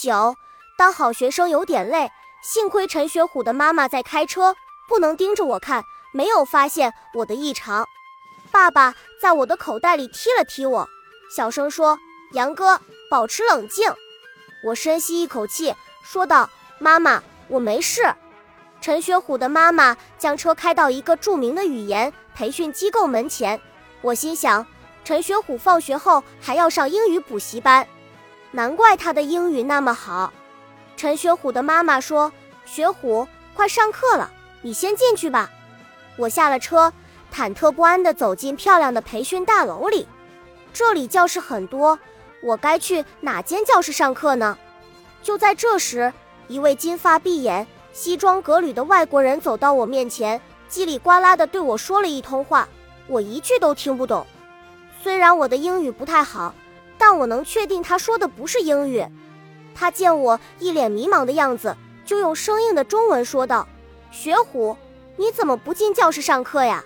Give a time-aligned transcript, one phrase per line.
[0.00, 0.34] 九，
[0.78, 2.10] 当好学生有点累，
[2.42, 4.56] 幸亏陈学虎的妈妈在开车，
[4.88, 7.86] 不能盯着我看，没有发现我的异常。
[8.50, 10.88] 爸爸在我的口袋里踢了踢我，
[11.30, 11.98] 小声说
[12.32, 13.92] ：“杨哥，保持冷静。”
[14.64, 16.48] 我深吸一口气，说道
[16.80, 18.14] ：“妈妈，我没事。”
[18.80, 23.60] 陈学虎的妈妈将车开到一个著名的语言培训机构门前，
[24.00, 24.66] 我心想，
[25.04, 27.86] 陈学虎放学后还要上英语补习班，
[28.52, 30.32] 难怪他的英语那么好。
[30.96, 32.32] 陈学虎的妈妈说
[32.66, 34.30] ：“学虎，快上课了，
[34.62, 35.50] 你先进去吧。”
[36.16, 36.92] 我下了车，
[37.32, 40.06] 忐忑不安地走进漂亮的培训大楼里，
[40.72, 41.98] 这里教室很多，
[42.42, 44.58] 我该去哪间教室上课呢？
[45.22, 46.12] 就在这时，
[46.48, 47.66] 一位金发碧眼。
[47.92, 50.40] 西装革履的外国人走到我面前，
[50.70, 52.68] 叽里呱啦地对我说了一通话，
[53.08, 54.24] 我一句都听不懂。
[55.02, 56.54] 虽然我的英语不太好，
[57.00, 59.02] 但我能确定他说的不是英语。
[59.74, 63.66] 他见我一脸迷茫的样子，就用生硬的中文说道
[64.12, 64.76] ：“学虎，
[65.16, 66.84] 你怎么不进教室上课呀？”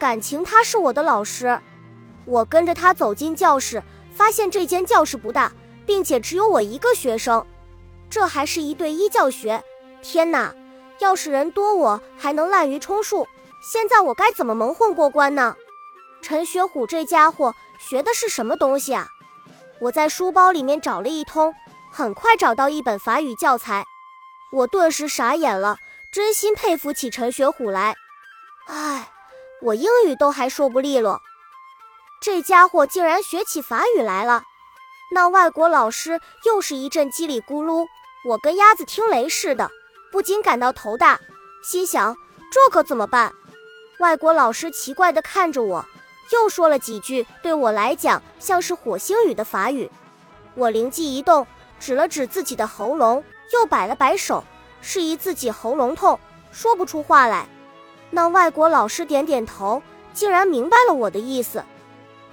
[0.00, 1.60] 感情他是我的老师。
[2.24, 3.80] 我跟着他走进教室，
[4.12, 5.52] 发现这间教室不大，
[5.86, 7.46] 并且只有我一个学生，
[8.10, 9.62] 这还是一对一教学。
[10.02, 10.52] 天哪！
[10.98, 13.28] 要是人多，我还能滥竽充数。
[13.62, 15.54] 现在我该怎么蒙混过关呢？
[16.20, 19.06] 陈学虎这家伙学的是什么东西啊？
[19.80, 21.54] 我在书包里面找了一通，
[21.90, 23.84] 很快找到一本法语教材。
[24.52, 25.78] 我顿时傻眼了，
[26.10, 27.94] 真心佩服起陈学虎来。
[28.68, 29.10] 唉，
[29.62, 31.20] 我英语都还说不利落，
[32.20, 34.42] 这家伙竟然学起法语来了。
[35.12, 37.86] 那外国老师又是一阵叽里咕噜，
[38.24, 39.70] 我跟鸭子听雷似的。
[40.10, 41.20] 不禁感到头大，
[41.62, 42.16] 心想
[42.50, 43.34] 这可怎么办？
[43.98, 45.84] 外国老师奇怪地看着我，
[46.32, 49.90] 又说了几句对我来讲像是火星语的法语。
[50.54, 51.46] 我灵机一动，
[51.78, 54.44] 指了指自己的喉咙，又摆了摆手，
[54.80, 56.18] 示意自己喉咙痛，
[56.50, 57.46] 说不出话来。
[58.10, 61.64] 那外国老师点点头，竟然明白了我的意思。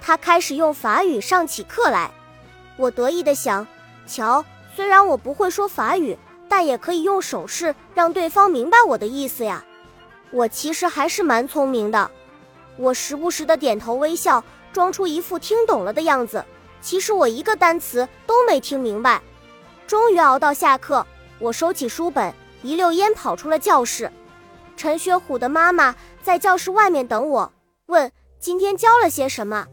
[0.00, 2.10] 他开始用法语上起课来。
[2.76, 3.66] 我得意地想：
[4.06, 6.18] 瞧，虽然我不会说法语。
[6.46, 9.64] 但也可以用手势让对方明白我的意思呀。
[10.30, 12.08] 我其实还是蛮聪明的，
[12.76, 14.42] 我时不时的点头微笑，
[14.72, 16.44] 装出一副听懂了的样子。
[16.80, 19.22] 其实我一个单词都没听明白。
[19.86, 21.06] 终于熬到下课，
[21.38, 24.10] 我收起书本，一溜烟跑出了教室。
[24.76, 27.52] 陈学虎的妈妈在教室外面等我，
[27.86, 29.66] 问今天教了些什么。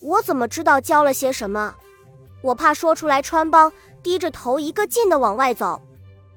[0.00, 1.74] 我怎么知道教了些什么？
[2.40, 3.72] 我怕说出来穿帮，
[4.02, 5.82] 低着头一个劲的往外走。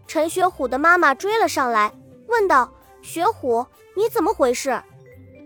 [0.07, 1.93] 陈学虎的妈妈追了上来，
[2.27, 2.69] 问道
[3.03, 4.81] ：“学虎，你怎么回事？”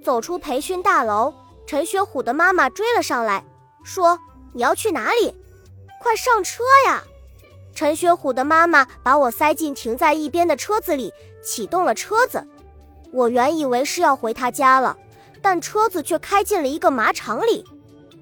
[0.06, 1.34] 走出培训大楼，
[1.66, 3.44] 陈学虎的妈妈追了上来，
[3.84, 4.20] 说
[4.54, 5.34] ：“你要去哪里？
[6.00, 7.04] 快上车呀！”
[7.74, 11.12] 陈学虎的妈妈把我塞进停在一边的车子里，
[11.44, 12.48] 启动了车子。
[13.12, 14.96] 我原以为是要回他家了，
[15.42, 17.66] 但车子却开进了一个马场里。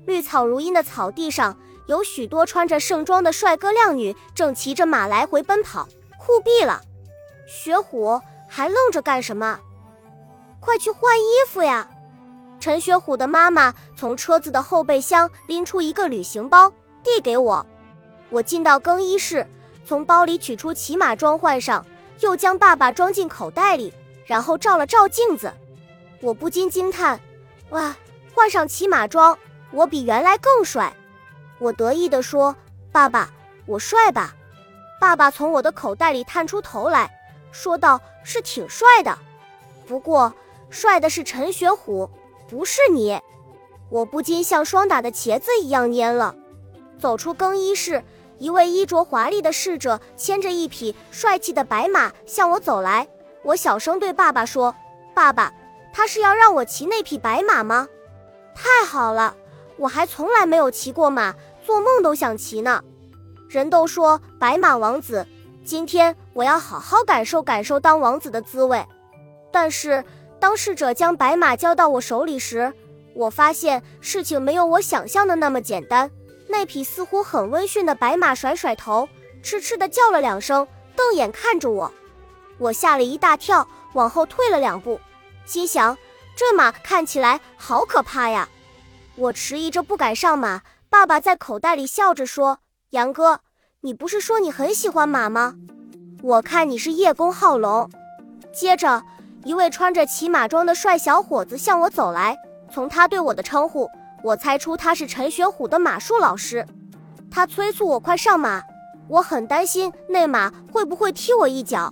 [0.05, 1.57] 绿草如茵的草地上，
[1.87, 5.85] 有许多穿着盛装的帅哥靓女正骑着马来回奔跑。
[6.17, 6.79] 酷毙了！
[7.45, 9.59] 学虎还愣着干什么？
[10.63, 11.85] 快去换衣服呀！
[12.57, 16.71] 陈学虎的妈妈从车子的后备箱拎出一个旅行包，
[17.03, 17.65] 递给我。
[18.29, 19.45] 我进到更衣室，
[19.85, 21.85] 从包里取出骑马装换上，
[22.21, 23.93] 又将爸爸装进口袋里，
[24.25, 25.53] 然后照了照镜子。
[26.21, 27.19] 我不禁惊叹：
[27.71, 27.93] 哇，
[28.33, 29.37] 换上骑马装，
[29.69, 30.95] 我比原来更帅！
[31.59, 32.55] 我得意地说
[32.89, 33.29] ：“爸爸，
[33.65, 34.33] 我帅吧？”
[34.97, 37.11] 爸爸从我的口袋里探出头来
[37.51, 39.17] 说道：“是挺帅的，
[39.85, 40.33] 不过
[40.73, 42.09] 帅的是陈学虎，
[42.49, 43.19] 不是你。”
[43.91, 46.35] 我不禁像霜打的茄子一样蔫了。
[46.97, 48.03] 走出更衣室，
[48.39, 53.07] 一位衣着华丽的侍者牵着一匹帅气的白马向我走来。
[53.43, 54.73] 我小声对爸爸说
[55.13, 55.53] ：“爸爸，
[55.93, 57.87] 他是要让我骑那匹白马吗？”
[58.55, 59.35] 太好了，
[59.77, 62.83] 我还从来没有骑过马，做梦都想骑呢。
[63.47, 65.27] 人都说白马王子，
[65.63, 68.83] 今天我要好好感受感受当王子的滋味。
[69.51, 70.03] 但是
[70.43, 72.73] 当侍者将白马交到我手里时，
[73.13, 76.11] 我发现事情没有我想象的那么简单。
[76.49, 79.07] 那匹似乎很温驯的白马甩甩头，
[79.41, 80.67] 痴痴地叫了两声，
[80.97, 81.89] 瞪眼看着我。
[82.57, 84.99] 我吓了一大跳，往后退了两步，
[85.45, 85.97] 心想
[86.35, 88.49] 这马看起来好可怕呀。
[89.15, 90.61] 我迟疑着不敢上马。
[90.89, 92.59] 爸爸在口袋里笑着说。
[92.89, 93.39] 杨哥，
[93.79, 95.55] 你不是说你很喜欢马吗？
[96.21, 97.89] 我看你是叶公好龙。
[98.53, 99.03] 接着，
[99.43, 102.37] 一位穿着骑马装的帅小伙子向我走来，
[102.71, 103.89] 从他对我的称呼，
[104.23, 106.65] 我猜出他是陈学虎的马术老师。
[107.29, 108.61] 他催促我快上马，
[109.07, 111.91] 我很担心那马会不会踢我一脚，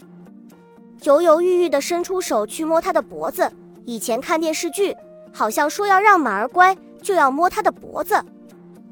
[1.03, 3.51] 犹犹豫豫地伸出手去摸他的脖子。
[3.85, 4.95] 以前看电视剧，
[5.33, 8.23] 好像说要让马儿乖，就要摸它的脖子，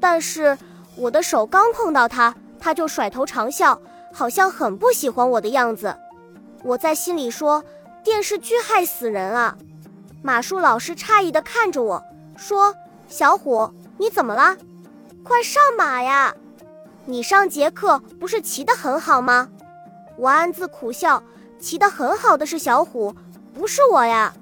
[0.00, 0.58] 但是
[0.96, 3.80] 我的手刚碰到它，它就甩头长笑，
[4.12, 5.96] 好像很不喜欢我的样子。
[6.64, 7.64] 我在心里说
[8.04, 9.56] ：“电视剧害死人啊！”
[10.22, 12.02] 马术老师诧异地看着我
[12.36, 12.74] 说
[13.08, 14.56] ：“小虎，你怎么了？
[15.24, 16.34] 快上马呀！
[17.06, 19.48] 你上节课不是骑得很好吗？”
[20.18, 21.22] 我暗自苦笑，
[21.58, 23.14] 骑得很好的是小虎，
[23.54, 24.34] 不是我呀。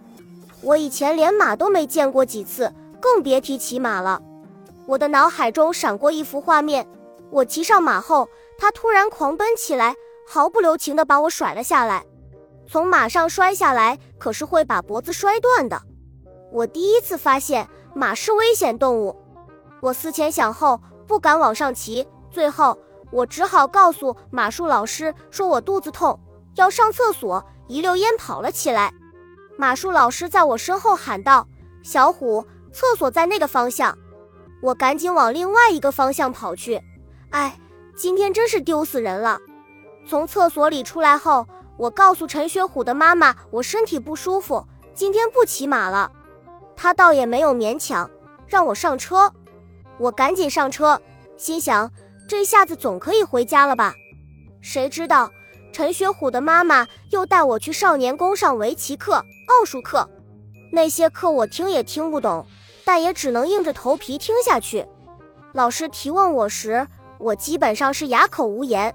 [0.60, 4.20] 我以前连马都没见过几次，更别提骑马了。
[4.86, 6.84] 我的脑海中闪过一幅画面：
[7.30, 8.28] 我骑上马后，
[8.58, 9.94] 他突然狂奔起来，
[10.26, 12.04] 毫不留情地把我甩了下来。
[12.70, 15.80] 从马上摔下来，可是会把脖子摔断的。
[16.52, 19.16] 我第一次发现马是危险动物。
[19.80, 22.06] 我思前想后，不敢往上骑。
[22.30, 22.78] 最后，
[23.10, 26.20] 我只好告诉马术老师，说我肚子痛，
[26.56, 28.92] 要上厕所，一溜烟跑了起来。
[29.56, 31.48] 马术老师在我身后喊道
[31.82, 33.96] ：“小虎，厕所在那个方向。”
[34.60, 36.82] 我赶紧往另外一个方向跑去。
[37.30, 37.58] 哎，
[37.96, 39.38] 今天真是丢死人了！
[40.06, 41.46] 从厕所里出来后。
[41.78, 46.10] 我告诉陈学虎的妈妈，我身体不舒服，今天不骑马了。
[46.74, 48.10] 他倒也没有勉强，
[48.48, 49.32] 让我上车。
[49.96, 51.00] 我赶紧上车，
[51.36, 51.90] 心想
[52.26, 53.94] 这下子总可以回家了吧？
[54.60, 55.30] 谁知道
[55.72, 60.08] 陈学虎的妈妈又带我去少年宫上围棋课、奥数课，
[60.72, 62.44] 那些课我听也听不懂，
[62.84, 64.84] 但也只能硬着头皮听下去。
[65.52, 66.88] 老师提问我时，
[67.18, 68.92] 我基本上是哑口无言。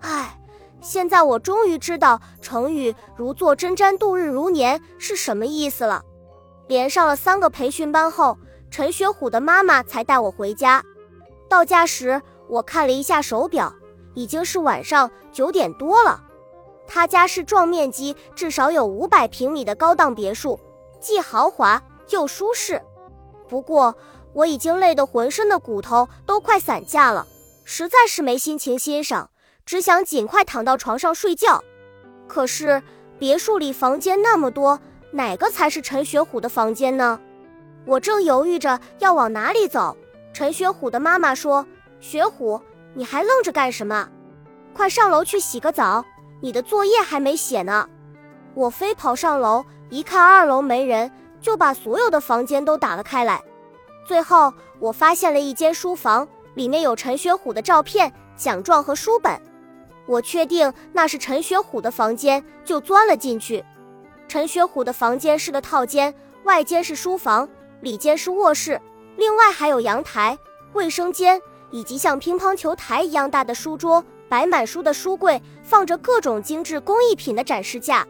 [0.00, 0.38] 唉。
[0.82, 6.02] 现在我终于知道成语“如坐针毡，度日如年”是什么意思了。
[6.66, 8.36] 连上了三个培训班后，
[8.68, 10.82] 陈学虎的妈妈才带我回家。
[11.48, 13.72] 到家时，我看了一下手表，
[14.14, 16.20] 已经是晚上九点多了。
[16.86, 20.58] 他家是壮面积至少有五百平米的高档别墅，
[21.00, 21.80] 既豪华
[22.10, 22.82] 又舒适。
[23.48, 23.94] 不过，
[24.32, 27.26] 我已经累得浑身的骨头都快散架了，
[27.64, 29.30] 实在是没心情欣赏。
[29.64, 31.62] 只想尽快躺到床上睡觉，
[32.26, 32.82] 可是
[33.18, 34.78] 别墅里房间那么多，
[35.12, 37.20] 哪个才是陈学虎的房间呢？
[37.84, 39.96] 我正犹豫着要往哪里走，
[40.32, 41.66] 陈学虎的妈妈说
[42.00, 42.60] ：“学虎，
[42.94, 44.08] 你还愣着干什么？
[44.74, 46.04] 快上楼去洗个澡，
[46.40, 47.88] 你的作业还没写呢。”
[48.54, 51.10] 我飞跑上楼，一看二楼没人，
[51.40, 53.42] 就把所有的房间都打了开来。
[54.04, 59.40] 最后，我发现了一间书房，里面有陈学虎的照片、奖状和书本。
[60.06, 63.64] 我确定那是陈学虎的房间，就钻了进去。
[64.28, 66.14] 陈学虎的房间是个套间，
[66.44, 67.48] 外间是书房，
[67.80, 68.80] 里间是卧室，
[69.16, 70.36] 另外还有阳台、
[70.72, 71.40] 卫生间
[71.70, 78.06] 以及像乒乓球台一样大的书桌，摆满书的书柜，放着各种精致工艺品的展示架。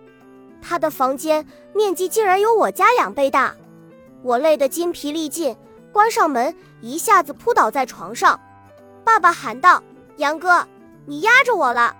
[0.62, 1.44] 他的房间
[1.75, 3.55] 面积竟然有我家两倍大，
[4.23, 5.56] 我累得筋疲力尽，
[5.93, 8.41] 关上门，一下子扑倒在床上。
[9.05, 9.83] 爸爸喊道
[10.19, 10.67] ：“杨哥。”
[11.05, 11.95] 你压着我了，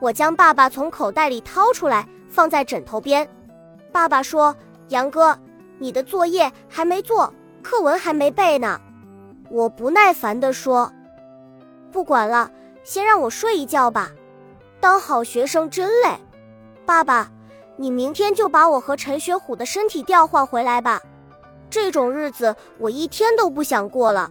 [0.00, 3.28] 我将爸爸从口袋里掏出来，放在枕头边。
[3.92, 4.54] 爸爸说
[4.88, 5.38] ：“杨哥，
[5.78, 8.80] 你的作业还没做，课文还没背呢。”
[9.50, 10.90] 我不耐烦地说
[11.92, 12.50] ：“不管了，
[12.82, 14.10] 先让我睡一觉吧。
[14.80, 16.18] 当好学生真累。”
[16.84, 17.30] 爸爸，
[17.76, 21.00] 你明天就把我和陈学虎的身体调换回来吧。
[21.70, 24.30] 这种日子我一天都不想过了。